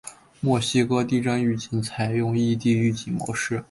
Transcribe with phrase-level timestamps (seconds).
[0.39, 3.59] 墨西哥地震预警系统采用异地预警模式。